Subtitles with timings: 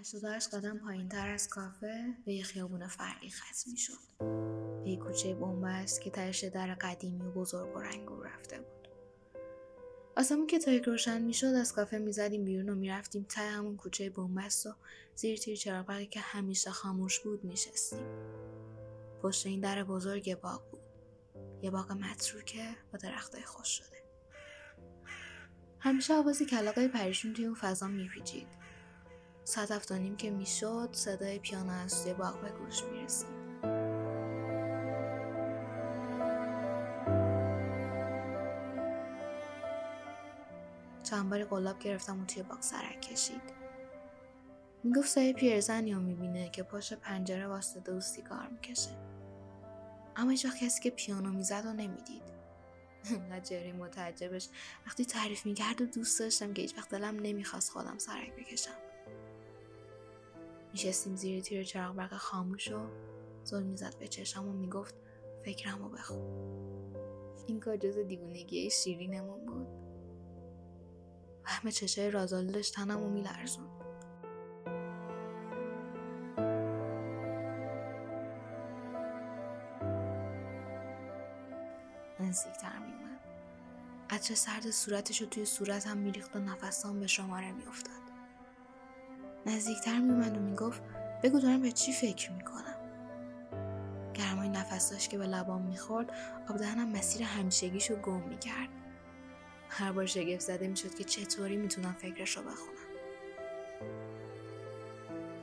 [0.00, 4.24] 88 قدم پایین تر از کافه به یه خیابون فرعی ختم می شد.
[4.84, 8.88] به یه کوچه بنبست که ترش در قدیمی و بزرگ و رنگور رفته بود.
[10.16, 14.66] آسمون که تاریک روشن می‌شد از کافه می‌زدیم بیرون و می‌رفتیم ته همون کوچه بنبست
[14.66, 14.74] و
[15.14, 18.06] زیر تیر چراغ که همیشه خاموش بود میشستیم
[19.22, 20.80] پشت این در بزرگ باغ بود
[21.62, 24.02] یه باغ متروکه با درختای خوش شده
[25.80, 28.69] همیشه آوازی کلاقای پریشون توی اون فضا میپیچید
[29.50, 33.40] ساعت هفتانیم که می‌شد صدای پیانو از توی باغ به گوش می‌رسید.
[41.02, 43.42] چند باری قلاب گرفتم و توی باغ سرک کشید.
[44.84, 48.90] می‌گفت سایه پیرزنی رو می‌بینه که پشت پنجره واسطه و سیگار می‌کشه.
[50.16, 52.22] اما هیچ کسی که پیانو می‌زد و نمی‌دید.
[53.10, 54.48] انقدر جری متعجبش
[54.86, 58.89] وقتی تعریف می‌کرد و دوست داشتم که هیچ وقت دلم نمی‌خواست خودم سرک بکشم.
[60.72, 62.80] میشستیم زیر تیر چراغ برق خاموش و
[63.44, 64.94] زل می‌زد به چشم و می‌گفت
[65.44, 66.50] فکرم رو بخون.
[67.46, 69.66] این کار جز دیوونگی شیرینمون بود.
[71.44, 73.66] وهم چشای رازالودش تنم و میلرزون
[82.20, 83.20] نزدیکتر میومد
[84.10, 87.99] عطر سرد صورتش رو توی صورتم میریخت و نفسام به شماره میافتاد.
[89.46, 90.82] نزدیکتر میومد و می‌گفت
[91.22, 92.76] بگو دارم به چی فکر می‌کنم.
[94.14, 96.10] گرمای نفساش که به لبام می‌خورد
[96.50, 98.68] آب دهنم مسیر همیشگیش رو گم می‌کرد.
[99.68, 102.76] هر بار شگفت زده می‌شد که چطوری می‌تونم فکرش رو بخونم.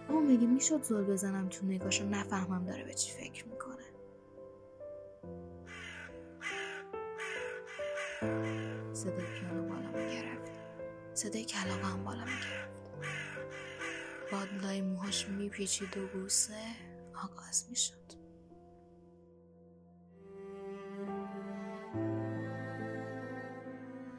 [0.09, 3.83] اما مگه می‌شد زل بزنم تو نگاش نفهمم داره به چی فکر می‌کنه.
[8.93, 10.51] صدای پیانو بالا می‌گرفت.
[11.13, 12.86] صدای کلاغ هم بالا می‌گرفت.
[14.31, 16.53] بادلای موهاش میپیچید و بوسه
[17.23, 18.07] آغاز می‌شد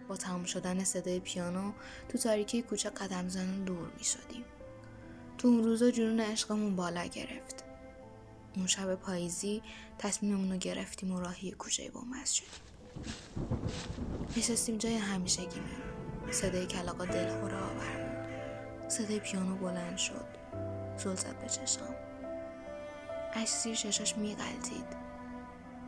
[0.09, 1.73] با تمام شدن صدای پیانو
[2.09, 4.45] تو تاریکی کوچه قدم زنون دور می شدیم.
[5.39, 7.65] تو اون روزا جنون عشقمون بالا گرفت.
[8.57, 9.63] اون شب پاییزی
[9.99, 12.51] تصمیممون رو گرفتیم و راهی کوچه بومبست شدیم.
[14.37, 15.83] نشستیم جای همیشگیمون.
[16.31, 18.18] صدای کلاقا دلخوره آور.
[18.89, 20.27] صدای پیانو بلند شد.
[20.97, 21.95] زل زد به چشام.
[23.35, 25.09] اشک زیر چشاش میقلتید.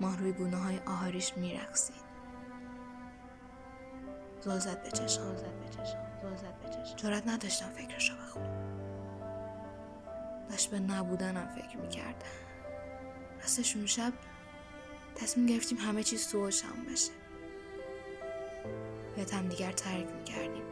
[0.01, 2.11] ماه روی گونه های آهاریش میرقصید.
[4.41, 8.71] زل زد به چشم زد به چشم زل زد به چشم جرات نداشتم فکرشو بخونم
[10.51, 12.25] داشت به نبودنم فکر می‌کرد
[13.41, 14.13] راستش اون شب
[15.15, 17.13] تصمیم گرفتیم همه چیز تو هم بشه
[19.17, 20.65] باید هم دیگر ترک می‌کردیم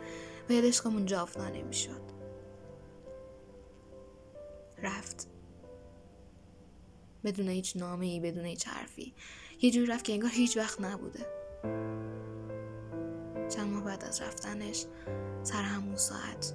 [0.49, 2.18] باید عشقمون جاودانه می‌شد
[4.83, 5.29] رفت.
[7.25, 9.15] بدون هیچ نامه ای بدون هیچ حرفی.
[9.63, 11.27] یه جور رفت که انگار هیچ وقت نبوده.
[13.49, 14.87] چند ماه بعد از رفتنش
[15.43, 16.55] سر همون ساعت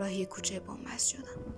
[0.00, 1.54] راهی کوچه بامبست شدم.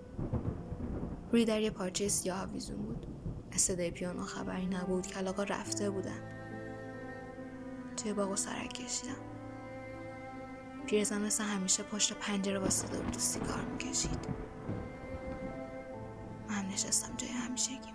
[1.33, 3.07] روی در یه پارچه سیاه ویزون بود.
[3.53, 5.07] از صدای پیانو خبری نبود.
[5.07, 6.39] که علاقا رفته بودن.
[7.97, 9.17] توی باغ و سرک کشیدم.
[10.87, 14.49] پیرزن مثل همیشه پشت پنجره واسطه بود و سیگار می‌کشید.
[16.69, 17.95] نشستم جای همیشگیم.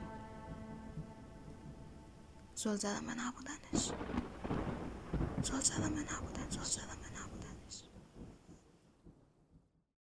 [2.56, 3.92] زل زدم به نبودنش.
[5.44, 6.50] زل زدم به نبودن.
[6.50, 7.20] زل زدم به